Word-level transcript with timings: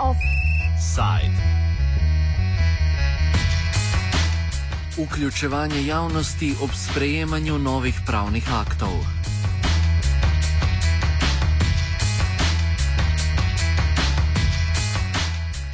Offside. 0.00 1.32
Vključevanje 4.98 5.86
javnosti 5.86 6.54
ob 6.62 6.70
sprejemanju 6.74 7.58
novih 7.58 8.00
pravnih 8.06 8.52
aktov. 8.54 9.21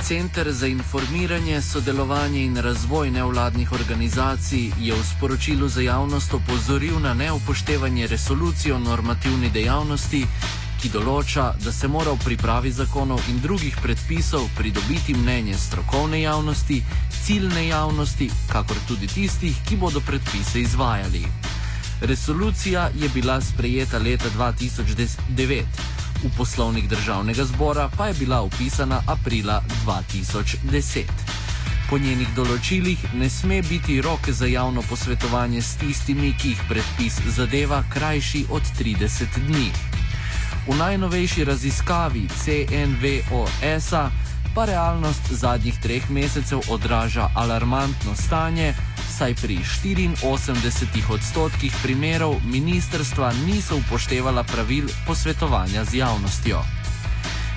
Center 0.09 0.53
za 0.53 0.67
informiranje, 0.67 1.63
sodelovanje 1.63 2.45
in 2.45 2.57
razvoj 2.57 3.11
nevladnih 3.11 3.73
organizacij 3.73 4.71
je 4.81 4.95
v 4.95 5.05
sporočilu 5.05 5.69
za 5.69 5.81
javnost 5.81 6.35
opozoril 6.35 7.01
na 7.01 7.15
neupoštevanje 7.15 8.07
resolucije 8.07 8.75
o 8.75 8.79
normativni 8.79 9.51
dejavnosti, 9.51 10.23
ki 10.81 10.89
določa, 10.89 11.53
da 11.61 11.73
se 11.73 11.93
mora 11.93 12.17
v 12.17 12.25
pripravi 12.25 12.73
zakonov 12.73 13.21
in 13.29 13.43
drugih 13.45 13.77
predpisov 13.83 14.49
pridobiti 14.57 15.13
mnenje 15.15 15.59
strokovne 15.61 16.23
javnosti, 16.23 16.81
ciljne 17.27 17.67
javnosti, 17.69 18.31
kakor 18.49 18.81
tudi 18.89 19.13
tistih, 19.13 19.61
ki 19.69 19.77
bodo 19.77 20.01
predpise 20.01 20.65
izvajali. 20.65 21.27
Resolucija 22.01 22.89
je 22.97 23.13
bila 23.13 23.41
sprejeta 23.41 23.99
leta 23.99 24.33
2009. 24.39 26.08
V 26.23 26.31
poslovnik 26.37 26.89
državnega 26.89 27.45
zbora 27.45 27.91
pa 27.97 28.07
je 28.07 28.15
bila 28.15 28.43
upisana 28.43 29.03
aprila 29.07 29.63
2010. 29.87 31.03
Po 31.91 31.99
njenih 31.99 32.29
določilih 32.35 33.05
ne 33.15 33.29
sme 33.31 33.63
biti 33.63 34.01
rok 34.03 34.27
za 34.29 34.47
javno 34.47 34.83
posvetovanje 34.91 35.63
s 35.63 35.77
tistimi, 35.79 36.35
ki 36.35 36.49
jih 36.49 36.65
predpis 36.69 37.21
zadeva, 37.37 37.85
krajši 37.93 38.45
od 38.51 38.63
30 38.81 39.39
dni. 39.47 39.71
V 40.67 40.77
najnovejši 40.77 41.45
raziskavi 41.45 42.27
CNVOS-a 42.43 44.11
pa 44.55 44.65
realnost 44.65 45.31
zadnjih 45.31 45.79
treh 45.83 46.11
mesecev 46.11 46.67
odraža 46.69 47.31
alarmantno 47.35 48.17
stanje, 48.17 48.75
saj 49.19 49.35
pri 49.35 49.59
84 50.23 51.11
odstotkih 51.11 51.75
primerov 51.83 52.39
ministrstva 52.47 53.33
niso 53.47 53.77
upoštevala 53.77 54.45
pravil 54.47 54.87
posvetovanja 55.07 55.83
z 55.85 55.99
javnostjo. 55.99 56.63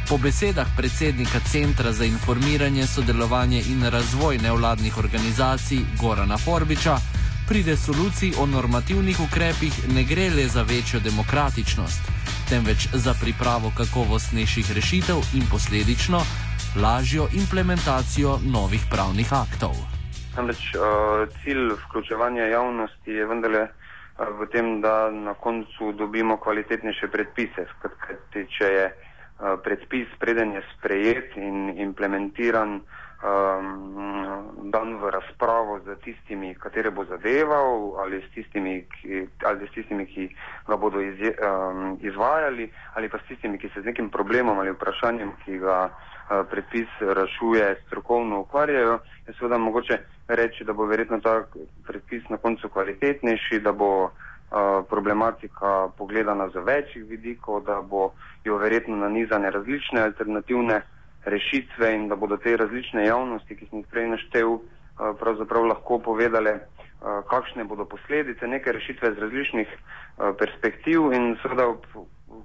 Po 0.09 0.17
besedah 0.17 0.65
predsednika 0.77 1.39
Centra 1.45 1.93
za 1.93 2.05
informiranje, 2.05 2.87
sodelovanje 2.87 3.61
in 3.69 3.85
razvoj 3.85 4.37
nevladnih 4.37 4.97
organizacij 4.97 5.85
Gorana 6.01 6.37
Forbiča, 6.37 6.97
pri 7.47 7.63
resoluciji 7.63 8.33
o 8.41 8.45
normativnih 8.45 9.19
ukrepih 9.19 9.93
ne 9.93 10.03
gre 10.03 10.29
le 10.29 10.47
za 10.47 10.65
večjo 10.65 10.99
demokratičnost, 10.99 12.01
temveč 12.49 12.87
za 12.93 13.13
pripravo 13.21 13.71
kakovostnejših 13.77 14.71
rešitev 14.71 15.21
in 15.33 15.45
posledično 15.51 16.25
lažjo 16.75 17.29
implementacijo 17.33 18.39
novih 18.45 18.81
pravnih 18.89 19.33
aktov. 19.33 20.00
Namreč 20.35 20.75
uh, 20.75 21.27
cilj 21.43 21.73
vključevanja 21.85 22.45
javnosti 22.45 23.11
je 23.11 23.25
vendarle 23.27 23.61
uh, 23.63 24.27
v 24.39 24.47
tem, 24.51 24.81
da 24.81 25.11
na 25.11 25.33
koncu 25.33 25.91
dobimo 25.91 26.37
kvalitetnejše 26.37 27.07
predpise. 27.11 27.65
Skratka, 27.73 28.15
če 28.31 28.69
je 28.73 28.85
uh, 28.87 29.57
predpis 29.63 30.07
preden 30.19 30.53
je 30.55 30.63
sprejet 30.71 31.35
in 31.35 31.73
implementiran, 31.75 32.79
um, 33.23 34.69
dan 34.71 34.95
v 34.97 35.09
razpravo 35.09 35.79
z 35.85 35.95
tistimi, 36.03 36.55
katere 36.55 36.91
bo 36.91 37.05
zadeval, 37.05 37.99
ali 38.01 38.21
s 38.21 38.33
tistimi, 38.33 38.85
ki, 38.89 39.27
ali 39.45 39.67
s 39.67 39.71
tistimi, 39.71 40.05
ki 40.05 40.29
ga 40.67 40.77
bodo 40.77 41.01
izje, 41.01 41.35
um, 41.37 41.97
izvajali, 42.01 42.71
ali 42.95 43.09
pa 43.09 43.19
s 43.19 43.27
tistimi, 43.27 43.57
ki 43.57 43.69
se 43.73 43.81
z 43.81 43.85
nekim 43.85 44.09
problemom 44.09 44.59
ali 44.59 44.71
vprašanjem, 44.71 45.31
ki 45.45 45.59
ga 45.59 45.89
uh, 45.89 46.45
predpis 46.49 46.89
rešuje, 46.99 47.75
strokovno 47.87 48.39
ukvarjajo, 48.39 48.99
je 49.27 49.33
seveda 49.33 49.57
mogoče 49.57 49.99
reči, 50.27 50.63
da 50.63 50.73
bo 50.73 50.85
verjetno 50.85 51.19
ta 51.19 51.43
predpis 51.87 52.29
na 52.29 52.37
koncu 52.37 52.69
kvalitetnejši, 52.69 53.59
da 53.59 53.71
bo 53.71 53.91
uh, 54.03 54.11
problematika 54.89 55.89
pogledana 55.97 56.49
z 56.49 56.63
večjih 56.65 57.05
vidikov, 57.05 57.63
da 57.65 57.81
bo 57.81 58.11
jo 58.43 58.57
verjetno 58.57 58.95
nanizane 58.95 59.51
različne 59.51 60.01
alternativne 60.01 60.81
rešitve 61.25 61.95
in 61.95 62.07
da 62.07 62.15
bodo 62.15 62.37
te 62.37 62.57
različne 62.57 63.05
javnosti, 63.05 63.55
ki 63.55 63.67
sem 63.69 63.79
jih 63.79 63.87
prej 63.91 64.07
naštel, 64.15 64.53
uh, 64.53 64.61
pravzaprav 65.19 65.65
lahko 65.65 65.99
povedale, 65.99 66.53
uh, 66.59 67.21
kakšne 67.29 67.63
bodo 67.63 67.85
posledice 67.85 68.47
neke 68.47 68.71
rešitve 68.71 69.13
z 69.13 69.19
različnih 69.25 69.67
uh, 69.67 70.35
perspektiv 70.39 71.13
in 71.13 71.35
seveda, 71.41 71.69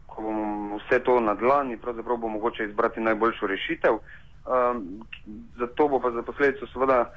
ko 0.06 0.22
bomo 0.22 0.78
vse 0.78 1.00
to 1.04 1.20
nadlani, 1.20 1.76
pravzaprav 1.76 2.16
bo 2.16 2.28
mogoče 2.28 2.64
izbrati 2.64 3.00
najboljšo 3.00 3.46
rešitev. 3.46 3.98
Zato 5.58 5.88
bo 5.88 5.98
pa 6.00 6.10
za 6.10 6.22
posledico 6.22 6.66
seveda 6.66 7.10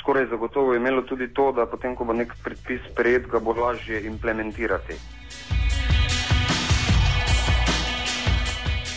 skoraj 0.00 0.26
zagotovo 0.26 0.74
imelo 0.74 1.02
tudi 1.02 1.28
to, 1.34 1.52
da 1.52 1.66
potem, 1.66 1.96
ko 1.96 2.04
bo 2.04 2.12
nek 2.12 2.34
predpis 2.44 2.80
sprejet, 2.92 3.26
ga 3.26 3.38
bo 3.38 3.52
lažje 3.52 4.06
implementirati. 4.06 4.94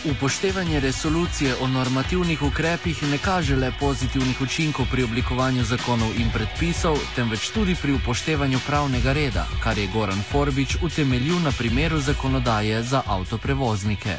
Upoštevanje 0.06 0.80
resolucije 0.80 1.54
o 1.64 1.68
normativnih 1.68 2.42
ukrepih 2.42 3.04
ne 3.04 3.18
kaže 3.26 3.56
le 3.56 3.72
pozitivnih 3.80 4.42
učinkov 4.42 4.86
pri 4.92 5.04
oblikovanju 5.04 5.64
zakonov 5.64 6.10
in 6.18 6.32
predpisov, 6.34 6.98
temveč 7.16 7.52
tudi 7.54 7.76
pri 7.82 7.94
upoštevanju 7.94 8.60
pravnega 8.68 9.14
reda, 9.14 9.46
kar 9.64 9.78
je 9.78 9.86
Goran 9.94 10.24
Forbič 10.32 10.78
utemeljil 10.82 11.38
na 11.46 11.52
primeru 11.60 11.98
zakonodaje 11.98 12.82
za 12.84 13.02
avtoprevoznike. 13.06 14.18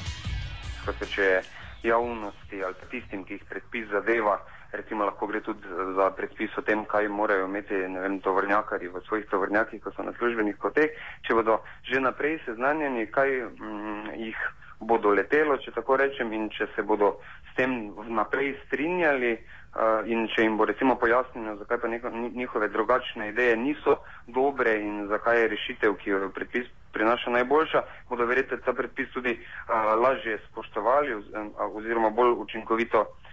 Če 1.15 1.23
je 1.23 1.43
javnosti 1.83 2.63
ali 2.65 2.75
tistim, 2.91 3.25
ki 3.25 3.35
jih 3.35 3.45
predpis 3.51 3.91
zadeva, 3.91 4.39
recimo 4.73 5.05
lahko 5.05 5.27
gre 5.27 5.41
tudi 5.41 5.69
za 5.97 6.11
predpis 6.17 6.57
o 6.59 6.63
tem, 6.63 6.85
kaj 6.85 7.09
morajo 7.09 7.47
imeti 7.47 7.77
vem, 7.77 8.21
tovrnjakari 8.21 8.89
v 8.89 9.01
svojih 9.09 9.27
tovrnjakih, 9.31 9.83
ko 9.83 9.93
so 9.93 10.03
na 10.03 10.13
službenih 10.19 10.57
poteh, 10.57 10.97
če 11.27 11.35
bodo 11.35 11.61
že 11.85 12.01
naprej 12.01 12.41
seznanjeni, 12.47 13.07
kaj 13.13 13.31
mm, 13.53 14.13
jih 14.17 14.39
bodo 14.81 15.13
letelo, 15.15 15.59
če 15.63 15.75
tako 15.77 15.97
rečem, 16.01 16.33
in 16.33 16.49
če 16.51 16.67
se 16.75 16.83
bodo 16.83 17.19
s 17.53 17.57
tem 17.57 17.93
naprej 18.09 18.57
strinjali 18.67 19.37
uh, 19.37 20.09
in 20.09 20.27
če 20.33 20.47
jim 20.47 20.57
bo 20.57 20.65
recimo 20.67 20.97
pojasnjeno, 20.99 21.57
zakaj 21.61 21.79
pa 21.79 21.89
neko, 21.93 22.11
njihove 22.11 22.69
drugačne 22.73 23.29
ideje 23.29 23.57
niso 23.57 23.99
dobre 24.27 24.79
in 24.81 25.07
zakaj 25.13 25.43
je 25.43 25.51
rešitev, 25.53 25.99
ki 26.01 26.11
jo 26.11 26.31
predpis 26.35 26.67
prinaša 26.93 27.31
najboljša, 27.31 27.85
bodo 28.09 28.27
verjetno 28.27 28.59
ta 28.65 28.73
predpis 28.73 29.13
tudi 29.13 29.37
uh, 29.37 29.93
lažje 30.01 30.41
spoštovali 30.49 31.15
oz, 31.15 31.29
oziroma 31.77 32.11
bolj 32.11 32.35
učinkovito 32.43 33.05
uh, 33.07 33.32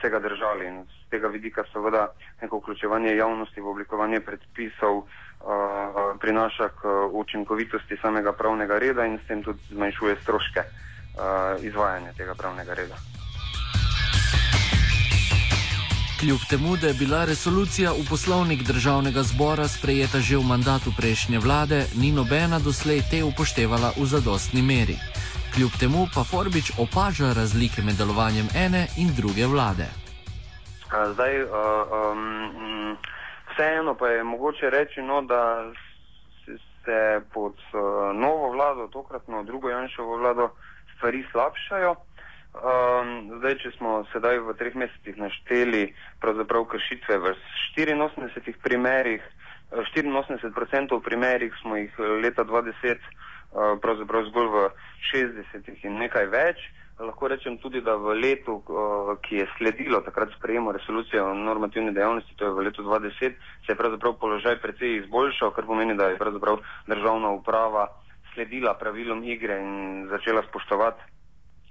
se 0.00 0.08
ga 0.08 0.18
držali. 0.18 0.66
In 0.66 0.84
z 0.84 1.10
tega 1.10 1.28
vidika 1.28 1.64
seveda 1.72 2.08
neko 2.42 2.58
vključevanje 2.58 3.16
javnosti 3.16 3.60
v 3.60 3.68
oblikovanje 3.68 4.20
predpisov 4.20 4.96
uh, 4.96 5.06
prinaša 6.20 6.68
k 6.68 6.80
učinkovitosti 7.12 7.96
samega 8.02 8.32
pravnega 8.32 8.78
reda 8.78 9.06
in 9.06 9.18
s 9.18 9.26
tem 9.26 9.42
tudi 9.42 9.60
zmanjšuje 9.70 10.16
stroške 10.22 10.60
uh, 10.60 11.64
izvajanja 11.64 12.12
tega 12.12 12.34
pravnega 12.34 12.74
reda. 12.74 12.96
Kljub 16.20 16.40
temu, 16.50 16.76
da 16.76 16.86
je 16.86 16.94
bila 16.94 17.24
resolucija 17.24 17.92
v 17.92 18.04
poslovnik 18.08 18.62
državnega 18.62 19.22
zbora 19.22 19.68
sprejeta 19.68 20.20
že 20.20 20.36
v 20.36 20.44
mandatu 20.44 20.92
prejšnje 20.96 21.38
vlade, 21.38 21.86
ni 21.96 22.12
nobena 22.12 22.58
doslej 22.58 23.00
te 23.10 23.24
upoštevala 23.24 23.96
v 23.96 24.04
zadostni 24.04 24.62
meri. 24.62 25.00
Kljub 25.54 25.70
temu 25.80 26.06
pa 26.14 26.22
Forbič 26.30 26.68
opaža 26.78 27.28
razlike 27.40 27.82
med 27.82 27.96
delovanjem 27.98 28.48
ene 28.64 28.82
in 29.02 29.08
druge 29.20 29.46
vlade. 29.52 29.86
Zdaj, 31.12 31.42
uh, 31.42 31.50
um, 31.98 32.96
vseeno 33.50 33.94
pa 33.94 34.08
je 34.08 34.24
mogoče 34.24 34.70
reči, 34.70 35.02
no, 35.02 35.22
da 35.22 35.72
se 36.84 37.20
pod 37.34 37.54
uh, 37.72 37.80
novo 38.14 38.50
vlado, 38.50 38.86
tokratno 38.92 39.42
drugo 39.42 39.70
Janšovo 39.70 40.16
vlado, 40.16 40.48
stvari 40.96 41.24
slabšajo. 41.32 41.90
Um, 41.90 43.08
zdaj, 43.38 43.54
če 43.62 43.70
smo 43.78 44.04
sedaj 44.12 44.38
v 44.38 44.54
treh 44.58 44.74
mesecih 44.74 45.18
našteli 45.18 45.94
kršitve 46.70 47.18
v 47.18 47.34
84 47.76 48.54
primerih, 48.62 49.22
84% 49.70 51.00
primerih 51.02 51.52
smo 51.62 51.76
jih 51.76 51.98
leta 51.98 52.44
2010 52.44 52.98
Eh, 53.00 53.29
pravzaprav 53.52 54.24
zgolj 54.30 54.48
v 54.48 54.58
60 55.12 55.84
in 55.84 55.98
nekaj 55.98 56.26
več. 56.30 56.58
Lahko 57.00 57.28
rečem 57.32 57.56
tudi, 57.58 57.80
da 57.80 57.96
v 57.96 58.12
letu, 58.12 58.60
eh, 58.60 59.16
ki 59.24 59.36
je 59.36 59.46
sledilo 59.56 60.00
takrat 60.04 60.28
sprejemu 60.36 60.72
resolucije 60.72 61.22
o 61.22 61.34
normativni 61.34 61.94
dejavnosti, 61.96 62.36
to 62.36 62.44
je 62.44 62.50
v 62.50 62.64
letu 62.68 62.82
2010, 62.82 63.38
se 63.64 63.72
je 63.72 63.76
pravzaprav 63.76 64.18
položaj 64.20 64.60
precej 64.60 64.96
izboljšal, 64.96 65.50
kar 65.50 65.64
pomeni, 65.64 65.96
da 65.96 66.12
je 66.12 66.20
pravzaprav 66.20 66.60
državna 66.86 67.30
uprava 67.30 67.88
sledila 68.34 68.74
pravilom 68.74 69.24
igre 69.24 69.56
in 69.58 70.08
začela 70.10 70.42
spoštovati 70.42 71.00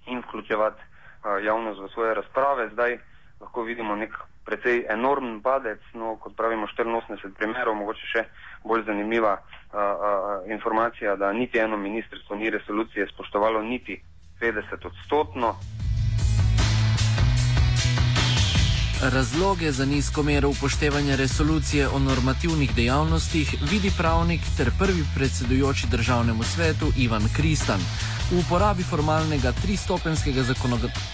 in 0.08 0.20
vključevati 0.26 0.82
eh, 0.82 1.46
javnost 1.46 1.80
v 1.80 1.94
svoje 1.94 2.14
razprave. 2.14 2.70
Zdaj 2.74 2.98
lahko 3.40 3.64
vidimo 3.64 3.96
nek 3.96 4.18
precej 4.50 4.86
enormen 4.90 5.40
padec, 5.46 5.82
no, 5.94 6.16
kot 6.22 6.34
pravimo 6.38 6.68
84 6.68 7.38
primerov, 7.38 7.78
mogoče 7.78 8.08
še 8.10 8.24
bolj 8.66 8.88
zanimiva 8.90 9.36
a, 9.38 9.42
a, 9.78 10.14
informacija, 10.50 11.14
da 11.16 11.30
niti 11.34 11.62
eno 11.62 11.78
ministrstvo 11.78 12.36
ni 12.36 12.50
resolucije 12.50 13.08
spoštovalo 13.14 13.62
niti 13.62 14.00
50 14.42 14.90
odstotno. 14.90 15.54
Razloge 19.02 19.72
za 19.72 19.86
nizko 19.86 20.24
mero 20.24 20.50
upoštevanja 20.50 21.16
resolucije 21.16 21.88
o 21.88 22.00
normativnih 22.00 22.76
dejavnostih 22.76 23.56
vidi 23.72 23.92
pravnik 23.98 24.42
ter 24.58 24.72
prvi 24.80 25.04
predsedujoči 25.16 25.88
državnemu 25.88 26.44
svetu 26.44 26.86
Ivan 26.98 27.24
Kristan. 27.36 27.80
V 28.32 28.40
uporabi 28.40 28.84
formalnega 28.84 29.52
tristopenskega 29.52 30.42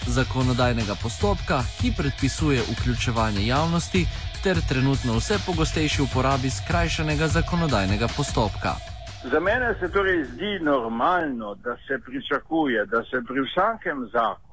zakonodajnega 0.06 0.94
postopka, 1.02 1.62
ki 1.80 1.92
predpisuje 1.98 2.62
vključevanje 2.72 3.46
javnosti, 3.46 4.06
ter 4.42 4.56
trenutno 4.68 5.12
vse 5.18 5.38
pogostejši 5.46 6.02
uporabi 6.02 6.50
skrajšanega 6.50 7.28
zakonodajnega 7.28 8.08
postopka. 8.16 8.74
Za 9.32 9.40
mene 9.40 9.74
se 9.80 9.88
torej 9.88 10.24
zdi 10.24 10.58
normalno, 10.62 11.54
da 11.54 11.76
se 11.86 11.94
pričakuje, 12.06 12.86
da 12.86 13.02
se 13.02 13.16
pri 13.28 13.40
vsakem 13.46 14.08
zakonu 14.12 14.45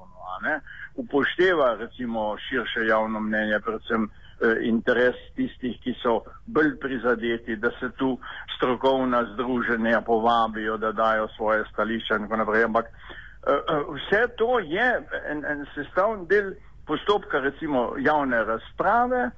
ne, 0.44 0.60
upošteva 0.94 1.74
recimo 1.74 2.36
širše 2.38 2.86
javno 2.86 3.20
mnenje, 3.20 3.60
predvsem 3.60 4.04
eh, 4.04 4.56
interes 4.62 5.16
tistih, 5.36 5.78
ki 5.82 5.94
so 6.02 6.20
bolj 6.46 6.76
prizadeti, 6.80 7.56
da 7.56 7.70
se 7.80 7.90
tu 7.98 8.18
strokovna 8.56 9.24
združenja 9.34 10.00
povabijo, 10.00 10.76
da 10.76 10.92
dajo 10.92 11.28
svoje 11.36 11.64
stališče 11.72 12.14
in 12.14 12.28
tako 12.28 12.36
naprej. 12.36 12.64
Ampak 12.64 12.86
eh, 12.86 13.50
eh, 13.50 13.82
vse 13.94 14.26
to 14.36 14.58
je 14.58 14.90
en, 15.30 15.44
en 15.44 15.66
sestavni 15.74 16.26
del 16.26 16.52
postopka 16.86 17.38
recimo 17.38 17.94
javne 17.98 18.44
razprave, 18.44 19.30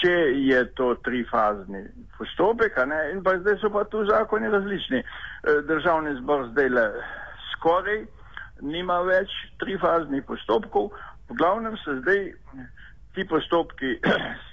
če 0.00 0.16
je 0.46 0.58
to 0.74 0.94
trifazni 0.94 1.86
postopek, 2.18 2.76
in 3.12 3.22
pa 3.24 3.38
zdaj 3.38 3.56
so 3.58 3.70
pa 3.72 3.84
tu 3.84 4.04
zakoni 4.06 4.48
različni. 4.48 5.00
Državni 5.66 6.14
zbor 6.20 6.46
zdaj 6.52 6.68
le 6.68 6.84
skoraj 7.52 8.04
nima 8.60 9.00
več 9.06 9.30
trifaznih 9.58 10.24
postopkov, 10.26 10.90
v 11.28 11.36
glavnem 11.38 11.76
se 11.84 11.98
zdaj 12.00 12.20
ti 13.14 13.24
postopki 13.28 13.98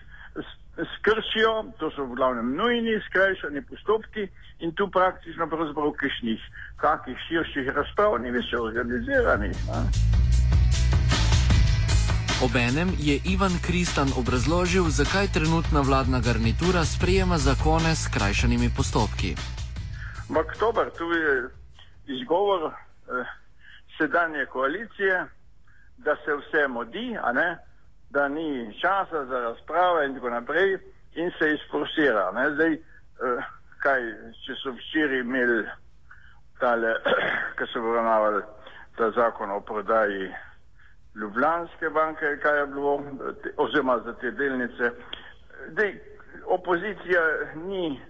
skrčijo, 0.95 1.71
to 1.80 1.92
so 1.95 2.06
v 2.06 2.15
glavnem 2.15 2.56
nujni, 2.56 2.98
skrajšani 3.09 3.62
postopki 3.69 4.27
in 4.59 4.74
tu 4.75 4.88
praktično 4.89 5.48
pravzaprav 5.50 5.94
kišnih, 6.00 6.42
kakih 6.81 7.18
širših 7.27 7.74
razprav 7.75 8.18
ni 8.21 8.31
več 8.31 8.53
organiziranih. 8.53 9.57
Obenem 12.42 12.89
je 12.98 13.19
Ivan 13.30 13.53
Kristan 13.62 14.09
obrazložil, 14.18 14.89
zakaj 14.89 15.27
trenutna 15.33 15.81
vladna 15.86 16.19
garnitura 16.25 16.86
sprejema 16.86 17.38
zakone 17.38 17.94
s 17.95 18.09
krajšanimi 18.09 18.69
postopki. 18.77 19.36
Oktober, 20.30 20.89
tu 20.98 21.06
je 21.12 21.50
izgovor 22.18 22.71
eh, 22.71 23.40
sedanje 24.01 24.45
koalicije, 24.45 25.25
da 25.98 26.15
se 26.25 26.36
vse 26.36 26.68
modi, 26.68 27.18
da 28.09 28.27
ni 28.27 28.80
časa 28.81 29.25
za 29.25 29.39
razprave 29.39 30.06
in 30.06 30.15
tako 30.15 30.30
naprej, 30.30 30.77
in 31.13 31.31
se 31.39 31.53
izforsira. 31.53 32.31
Zdaj, 32.53 32.74
eh, 32.74 32.80
kaj, 33.83 34.01
če 34.45 34.56
so 34.63 34.71
včeraj 34.71 35.19
imeli 35.19 35.65
tale, 36.59 36.94
ki 37.57 37.68
so 37.74 37.80
obravnavali 37.80 38.42
ta 38.98 39.12
zakon 39.12 39.51
o 39.51 39.59
prodaji 39.59 40.31
Ljubljanske 41.15 41.89
banke, 41.89 42.38
kaj 42.44 42.59
je 42.59 42.68
bilo, 42.68 42.94
oziroma 43.57 44.00
za 44.06 44.13
te 44.13 44.31
delnice, 44.31 44.92
zdaj, 45.71 46.00
opozicija 46.45 47.21
ni 47.56 47.86
eh, 47.92 48.01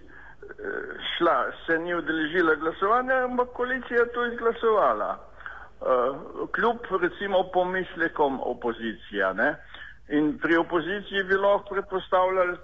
šla, 1.16 1.50
se 1.66 1.78
ni 1.78 1.94
udeležila 1.94 2.54
glasovanja, 2.54 3.24
ampak 3.24 3.48
koalicija 3.56 4.00
je 4.00 4.12
to 4.12 4.26
izglasovala. 4.26 5.31
Eh, 5.82 6.14
kljub 6.52 6.76
recimo 7.02 7.50
pomislekom 7.52 8.40
opozicija. 8.42 9.32
Ne? 9.32 9.54
In 10.08 10.38
pri 10.38 10.56
opoziciji 10.56 11.24
bi 11.24 11.34
lahko 11.34 11.74
predpostavljali, 11.74 12.56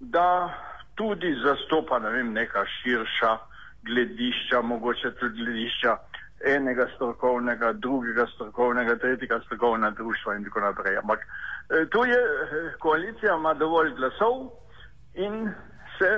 da 0.00 0.54
tudi 0.94 1.34
zastopa 1.44 1.98
ne 1.98 2.10
vem, 2.10 2.32
neka 2.32 2.64
širša 2.66 3.38
gledišča, 3.82 4.60
mogoče 4.62 5.10
tudi 5.14 5.44
gledišča 5.44 5.96
enega 6.54 6.86
strokovnega, 6.94 7.72
drugega 7.72 8.26
strokovnega, 8.34 8.96
tretjega 8.96 9.40
strokovnega 9.46 9.90
društva 9.90 10.36
in 10.36 10.44
tako 10.44 10.60
naprej. 10.60 10.98
Ampak 10.98 11.26
eh, 11.26 11.86
tu 11.90 12.04
je 12.04 12.20
eh, 12.20 12.70
koalicija, 12.78 13.34
ima 13.34 13.54
dovolj 13.54 13.90
glasov 13.94 14.52
in 15.14 15.50
se 15.98 16.12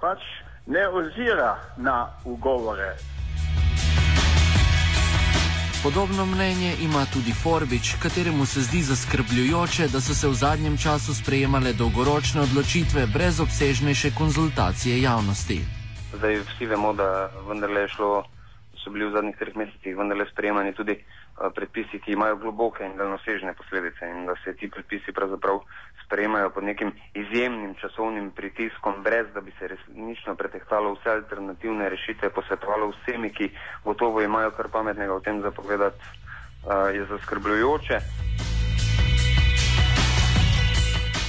pač 0.00 0.24
ne 0.66 0.88
ozira 0.88 1.56
na 1.76 2.06
ugovore 2.24 2.94
Podobno 5.82 6.26
mnenje 6.26 6.74
ima 6.82 7.04
tudi 7.12 7.32
Forbič, 7.32 7.94
kateremu 8.02 8.46
se 8.46 8.60
zdi 8.60 8.82
zaskrbljujoče, 8.82 9.88
da 9.92 10.00
so 10.00 10.14
se 10.14 10.28
v 10.28 10.34
zadnjem 10.34 10.76
času 10.76 11.14
sprejemale 11.14 11.72
dolgoročne 11.72 12.40
odločitve 12.40 13.06
brez 13.06 13.40
obsežnejše 13.40 14.10
konzultacije 14.18 15.02
javnosti. 15.02 15.58
Zdaj 16.14 16.40
vsi 16.40 16.66
vemo, 16.66 16.92
da 16.92 17.30
vendarle 17.48 17.80
je 17.80 17.88
šlo, 17.88 18.24
so 18.84 18.90
bili 18.90 19.06
v 19.06 19.12
zadnjih 19.12 19.36
treh 19.38 19.56
mesecih 19.56 19.96
vendarle 19.96 20.26
sprejemani 20.32 20.74
tudi 20.74 20.96
predpisi, 21.54 22.00
ki 22.00 22.12
imajo 22.12 22.36
globoke 22.36 22.84
in 22.84 22.96
daljnosežne 22.96 23.52
posledice 23.54 24.08
in 24.08 24.26
da 24.26 24.34
se 24.44 24.54
ti 24.56 24.70
predpisi 24.70 25.12
pravzaprav 25.12 25.60
sprejemajo 26.06 26.50
pod 26.50 26.64
nekim 26.64 26.92
izjemnim 27.14 27.74
časovnim 27.80 28.30
pritiskom, 28.30 29.02
brez 29.02 29.26
da 29.34 29.40
bi 29.40 29.52
se 29.58 29.68
resnično 29.68 30.34
pretehtalo 30.34 30.94
vse 30.94 31.10
alternativne 31.10 31.88
rešitve, 31.88 32.30
posvetovalo 32.30 32.92
vsemi, 32.94 33.32
ki 33.34 33.50
gotovo 33.84 34.22
imajo 34.22 34.50
kar 34.50 34.68
pametnega 34.68 35.14
o 35.14 35.20
tem 35.20 35.42
zapovedati, 35.42 35.98
uh, 36.64 36.94
je 36.94 37.04
zaskrbljujoče. 37.04 38.45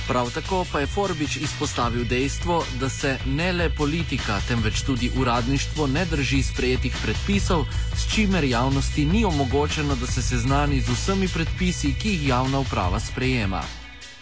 Prav 0.07 0.27
tako 0.33 0.65
pa 0.71 0.80
je 0.80 0.88
Forbič 0.88 1.38
izpostavil 1.38 2.04
dejstvo, 2.09 2.63
da 2.80 2.89
se 2.89 3.18
ne 3.25 3.51
le 3.54 3.69
politika, 3.77 4.39
temveč 4.48 4.86
tudi 4.88 5.12
uradništvo 5.19 5.88
ne 5.88 6.06
drži 6.06 6.44
sprejetih 6.44 6.95
predpisov, 7.04 7.65
s 8.00 8.15
čimer 8.15 8.44
javnosti 8.44 9.06
ni 9.06 9.25
omogočeno, 9.25 9.95
da 9.95 10.07
se 10.07 10.21
seznani 10.21 10.80
z 10.80 10.89
vsemi 10.95 11.27
predpisi, 11.36 11.95
ki 12.00 12.09
jih 12.09 12.27
javna 12.27 12.59
uprava 12.59 13.00
sprejema 13.00 13.62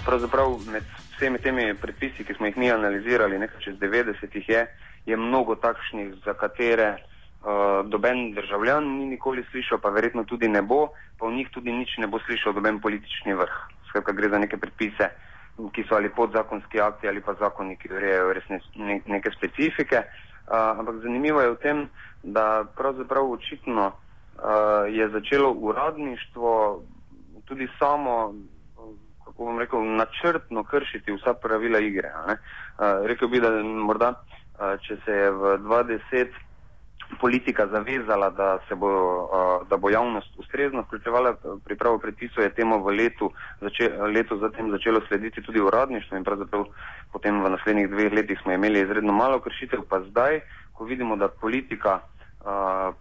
pravzaprav 0.06 0.60
med 0.72 0.84
vsemi 1.16 1.40
temi 1.42 1.74
predpisi, 1.82 2.24
ki 2.24 2.34
smo 2.38 2.46
jih 2.46 2.58
mi 2.58 2.72
analizirali, 2.72 3.40
nekaj 3.42 3.62
čez 3.66 3.78
90 3.82 4.38
jih 4.40 4.50
je, 4.50 4.62
je 5.06 5.18
mnogo 5.18 5.56
takšnih, 5.56 6.14
za 6.26 6.34
katere 6.34 6.90
uh, 6.94 7.82
doben 7.90 8.32
državljan 8.38 8.86
ni 9.00 9.06
nikoli 9.16 9.46
slišal, 9.52 9.82
pa 9.82 9.90
verjetno 9.90 10.24
tudi 10.24 10.48
ne 10.48 10.62
bo, 10.62 10.90
pa 11.20 11.28
v 11.28 11.38
njih 11.40 11.50
tudi 11.54 11.74
nič 11.74 11.98
ne 11.98 12.08
bo 12.08 12.22
slišal 12.28 12.54
doben 12.54 12.80
politični 12.80 13.34
vrh. 13.34 13.56
Skratka, 13.90 14.14
gre 14.14 14.30
za 14.30 14.40
neke 14.40 14.58
predpise, 14.58 15.10
ki 15.74 15.86
so 15.90 15.96
ali 15.96 16.10
podzakonski 16.10 16.82
akti 16.82 17.08
ali 17.08 17.22
pa 17.22 17.34
zakoni, 17.40 17.78
ki 17.78 17.94
urejajo 17.94 18.34
res 18.34 18.50
ne, 18.50 18.60
ne, 18.76 19.02
neke 19.06 19.32
specifike. 19.32 20.04
Uh, 20.46 20.80
ampak 20.80 21.02
zanimivo 21.02 21.42
je 21.42 21.52
v 21.52 21.62
tem, 21.62 21.86
da 22.24 22.66
pravzaprav 22.78 23.32
očitno 23.32 23.88
uh, 23.88 24.86
je 24.90 25.10
začelo 25.10 25.52
uradništvo 25.52 26.82
tudi 27.46 27.68
samo 27.80 28.34
kako 29.26 29.44
bom 29.44 29.60
rekel, 29.60 29.96
načrtno 29.96 30.64
kršiti 30.64 31.12
vsa 31.12 31.34
pravila 31.34 31.80
igre. 31.80 32.12
Uh, 32.16 32.36
rekel 33.06 33.28
bi, 33.28 33.40
da 33.40 33.50
morda, 33.64 34.14
uh, 34.14 34.80
če 34.82 34.98
se 35.06 35.12
je 35.12 35.32
v 35.32 35.58
20 35.66 36.28
politika 37.20 37.68
zavezala, 37.68 38.30
da, 38.30 38.60
bo, 38.76 38.90
uh, 39.24 39.68
da 39.70 39.78
bo 39.78 39.90
javnost 39.90 40.30
ustrezno 40.38 40.82
vključevala 40.82 41.36
pripravo 41.66 41.98
predpisov, 41.98 42.44
je 42.44 42.54
temu 42.54 42.84
v 42.84 42.96
letu, 42.96 43.32
zače, 43.62 43.90
letu 44.14 44.38
zatem 44.40 44.72
začelo 44.72 45.02
slediti 45.08 45.42
tudi 45.42 45.62
uradništvo 45.62 46.18
in 46.18 46.24
pravzaprav 46.24 46.66
potem 47.14 47.44
v 47.44 47.50
naslednjih 47.50 47.90
dveh 47.90 48.14
letih 48.14 48.40
smo 48.42 48.52
imeli 48.52 48.82
izredno 48.82 49.14
malo 49.14 49.40
kršitev, 49.40 49.86
pa 49.90 50.02
zdaj, 50.10 50.42
ko 50.74 50.86
vidimo, 50.86 51.16
da 51.16 51.28
politika 51.28 52.00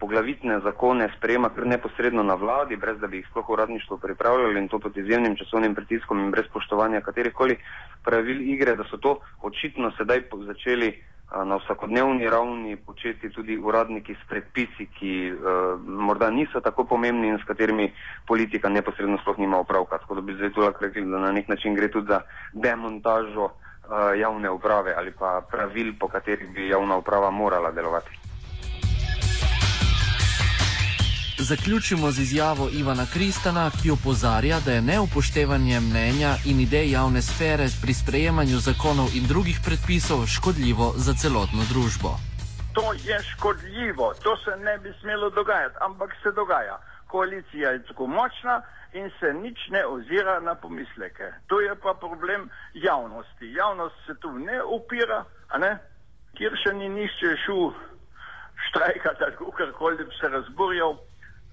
poglavitne 0.01 0.61
zakone 0.65 1.09
sprejema 1.17 1.49
kar 1.49 1.67
neposredno 1.67 2.23
na 2.23 2.35
vladi, 2.35 2.77
brez 2.77 2.99
da 3.01 3.07
bi 3.07 3.17
jih 3.17 3.27
sploh 3.31 3.51
uradništvo 3.51 3.97
pripravljali 3.97 4.61
in 4.61 4.69
to 4.69 4.79
pod 4.79 4.97
izjemnim 4.97 5.37
časovnim 5.37 5.75
pritiskom 5.75 6.21
in 6.25 6.31
brez 6.31 6.47
spoštovanja 6.49 7.01
katerihkoli 7.01 7.57
pravil 8.05 8.41
igre, 8.41 8.77
da 8.77 8.85
so 8.85 8.97
to 8.97 9.19
očitno 9.43 9.93
sedaj 9.99 10.23
začeli 10.47 11.05
na 11.45 11.57
vsakodnevni 11.57 12.31
ravni 12.31 12.77
početi 12.77 13.31
tudi 13.31 13.57
uradniki 13.59 14.15
s 14.15 14.29
predpisi, 14.29 14.87
ki 14.99 15.33
a, 15.33 15.77
morda 15.87 16.31
niso 16.31 16.61
tako 16.61 16.85
pomembni 16.85 17.29
in 17.29 17.39
s 17.39 17.47
katerimi 17.47 17.93
politika 18.27 18.69
neposredno 18.69 19.19
sploh 19.19 19.39
nima 19.39 19.59
opravka. 19.59 19.99
Tako 19.99 20.15
da 20.15 20.21
bi 20.21 20.35
zdaj 20.35 20.53
tu 20.53 20.61
lahko 20.61 20.85
rekli, 20.85 21.05
da 21.05 21.19
na 21.19 21.33
nek 21.33 21.49
način 21.49 21.75
gre 21.75 21.91
tudi 21.91 22.07
za 22.07 22.21
demontažo 22.53 23.49
a, 23.89 24.15
javne 24.15 24.51
uprave 24.51 24.95
ali 24.97 25.11
pa 25.11 25.41
pravil, 25.51 25.95
po 25.99 26.09
katerih 26.09 26.55
bi 26.55 26.69
javna 26.69 26.97
uprava 26.97 27.31
morala 27.31 27.73
delovati. 27.73 28.24
Zaključimo 31.45 32.11
z 32.11 32.19
izjavo 32.21 32.69
Ivana 32.73 33.07
Kristana, 33.13 33.71
ki 33.83 33.91
opozarja, 33.91 34.61
da 34.67 34.73
je 34.73 34.83
neupoštevanje 34.83 35.81
mnenja 35.81 36.33
in 36.51 36.61
idej 36.61 36.91
javne 36.91 37.23
sfere 37.23 37.67
pri 37.83 37.95
sprejemanju 37.95 38.59
zakonov 38.69 39.09
in 39.19 39.25
drugih 39.33 39.59
predpisov 39.67 40.27
škodljivo 40.37 40.87
za 40.97 41.13
celotno 41.23 41.63
družbo. 41.73 42.11
To 42.77 42.93
je 43.09 43.19
škodljivo, 43.31 44.15
to 44.25 44.37
se 44.45 44.57
ne 44.67 44.79
bi 44.79 44.91
smelo 45.01 45.31
dogajati, 45.31 45.77
ampak 45.81 46.11
se 46.23 46.33
dogaja. 46.33 46.77
Koalicija 47.07 47.71
je 47.71 47.87
tako 47.89 48.07
močna 48.07 48.63
in 48.93 49.11
se 49.21 49.33
nič 49.45 49.59
ne 49.71 49.87
ozira 49.87 50.41
na 50.41 50.55
pomisleke. 50.55 51.27
To 51.47 51.61
je 51.61 51.75
pa 51.75 51.95
problem 51.95 52.51
javnosti. 52.75 53.53
Javnost 53.53 53.95
se 54.07 54.15
tu 54.21 54.39
ne 54.39 54.63
upira, 54.63 55.25
kjer 56.37 56.53
še 56.63 56.73
ni 56.73 56.89
nišče 56.89 57.37
šel 57.45 57.73
štrajkati 58.69 59.25
ali 59.25 59.53
karkoli, 59.57 59.97
da 59.97 60.05
bi 60.05 60.15
se 60.21 60.29
razburjal. 60.29 60.97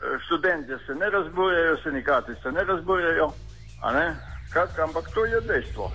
Eh, 0.01 0.20
študenti 0.25 0.74
se 0.88 0.96
ne 0.96 1.10
razburjajo, 1.10 1.77
sindikati 1.84 2.31
se 2.43 2.51
ne 2.51 2.63
razburjajo, 2.63 3.27
ne? 3.93 4.15
Kratka, 4.53 4.84
ampak 4.84 5.10
to 5.13 5.25
je 5.25 5.41
dejstvo. 5.41 5.91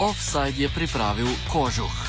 Offside 0.00 0.62
je 0.62 0.68
pripravil 0.68 1.28
kožuh. 1.52 2.03